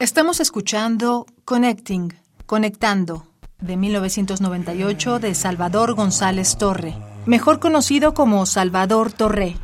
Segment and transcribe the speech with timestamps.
[0.00, 2.14] Estamos escuchando Connecting,
[2.46, 3.26] Conectando,
[3.60, 6.94] de 1998 de Salvador González Torre,
[7.26, 9.56] mejor conocido como Salvador Torre.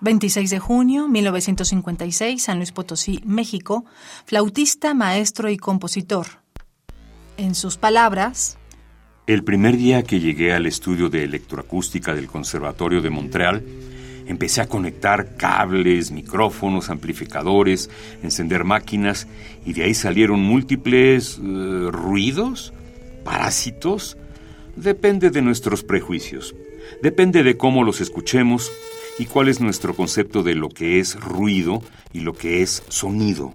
[0.00, 3.84] 26 de junio 1956, San Luis Potosí, México,
[4.24, 6.26] flautista, maestro y compositor.
[7.36, 8.56] En sus palabras,
[9.26, 13.62] El primer día que llegué al estudio de electroacústica del Conservatorio de Montreal,
[14.26, 17.90] Empecé a conectar cables, micrófonos, amplificadores,
[18.22, 19.28] encender máquinas
[19.64, 22.72] y de ahí salieron múltiples eh, ruidos,
[23.24, 24.16] parásitos.
[24.74, 26.54] Depende de nuestros prejuicios,
[27.02, 28.72] depende de cómo los escuchemos
[29.18, 31.82] y cuál es nuestro concepto de lo que es ruido
[32.12, 33.54] y lo que es sonido.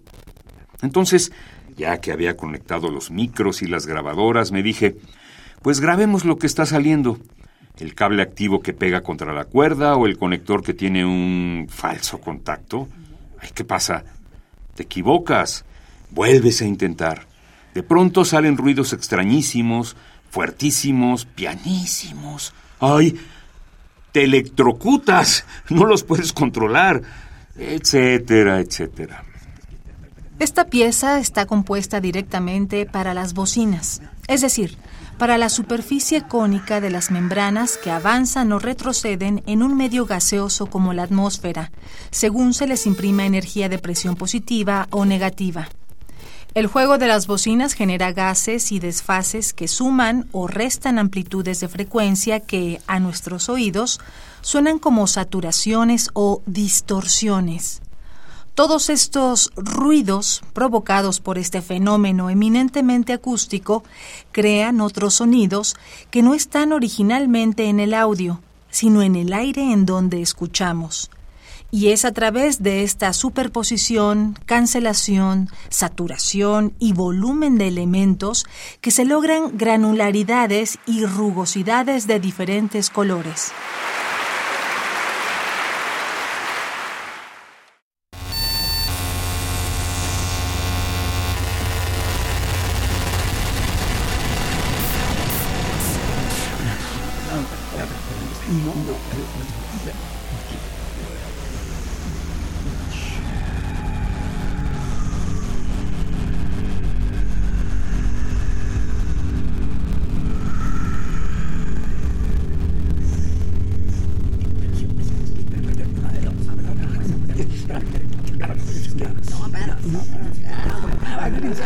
[0.81, 1.31] Entonces,
[1.75, 4.95] ya que había conectado los micros y las grabadoras, me dije,
[5.61, 7.19] pues grabemos lo que está saliendo
[7.79, 12.19] el cable activo que pega contra la cuerda o el conector que tiene un falso
[12.19, 12.87] contacto.
[13.39, 14.03] Ay, ¿qué pasa?
[14.75, 15.65] Te equivocas.
[16.11, 17.27] Vuelves a intentar.
[17.73, 19.95] De pronto salen ruidos extrañísimos,
[20.29, 22.53] fuertísimos, pianísimos.
[22.79, 23.19] ¡Ay!
[24.11, 25.45] Te electrocutas.
[25.69, 27.01] No los puedes controlar.
[27.55, 29.23] Etcétera, etcétera.
[30.41, 34.75] Esta pieza está compuesta directamente para las bocinas, es decir,
[35.19, 40.65] para la superficie cónica de las membranas que avanzan o retroceden en un medio gaseoso
[40.65, 41.71] como la atmósfera,
[42.09, 45.69] según se les imprima energía de presión positiva o negativa.
[46.55, 51.67] El juego de las bocinas genera gases y desfases que suman o restan amplitudes de
[51.67, 53.99] frecuencia que, a nuestros oídos,
[54.41, 57.83] suenan como saturaciones o distorsiones.
[58.53, 63.83] Todos estos ruidos provocados por este fenómeno eminentemente acústico
[64.33, 65.77] crean otros sonidos
[66.09, 71.09] que no están originalmente en el audio, sino en el aire en donde escuchamos.
[71.73, 78.45] Y es a través de esta superposición, cancelación, saturación y volumen de elementos
[78.81, 83.53] que se logran granularidades y rugosidades de diferentes colores.
[98.51, 98.97] もの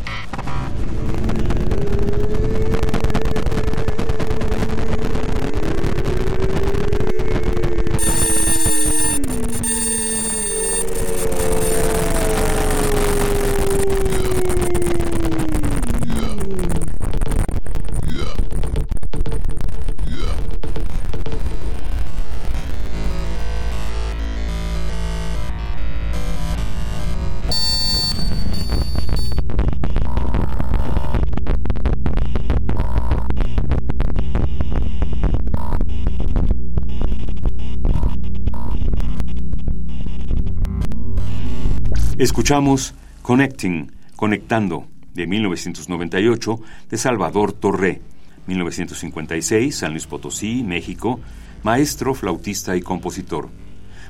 [42.21, 44.85] Escuchamos Connecting, Conectando,
[45.15, 47.99] de 1998, de Salvador Torré,
[48.45, 51.19] 1956, San Luis Potosí, México,
[51.63, 53.49] maestro, flautista y compositor.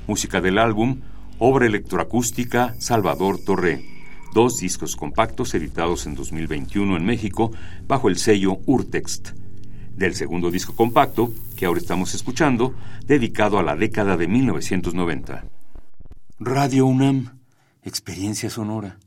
[0.07, 0.99] Música del álbum
[1.39, 3.85] Obra electroacústica Salvador Torré,
[4.33, 7.53] dos discos compactos editados en 2021 en México
[7.87, 9.29] bajo el sello Urtext.
[9.95, 12.75] Del segundo disco compacto, que ahora estamos escuchando,
[13.05, 15.45] dedicado a la década de 1990.
[16.39, 17.40] Radio UNAM
[17.83, 18.99] Experiencia sonora.